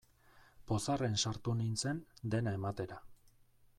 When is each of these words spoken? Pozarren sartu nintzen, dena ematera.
Pozarren 0.71 1.19
sartu 1.27 1.55
nintzen, 1.59 2.01
dena 2.37 2.55
ematera. 2.61 2.99